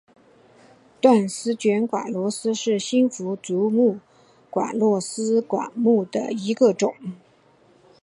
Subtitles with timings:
[0.99, 4.01] 断线卷管螺是新腹足目卷
[4.49, 6.95] 管螺科卷管螺属的一个种。